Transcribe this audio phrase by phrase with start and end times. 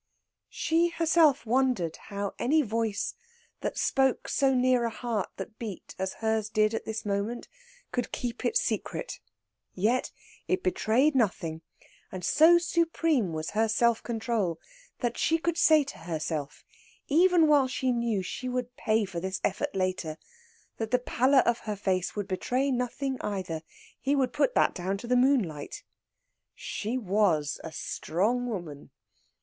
[0.49, 3.13] She herself wondered how any voice
[3.59, 7.47] that spoke so near a heart that beat as hers did at this moment
[7.91, 9.19] could keep its secret.
[9.75, 10.11] Yet
[10.47, 11.61] it betrayed nothing,
[12.11, 14.59] and so supreme was her self control
[15.01, 16.63] that she could say to herself,
[17.07, 20.17] even while she knew she would pay for this effort later,
[20.77, 23.61] that the pallor of her face would betray nothing either;
[23.99, 25.83] he would put that down to the moonlight.
[26.55, 28.89] She was a strong woman.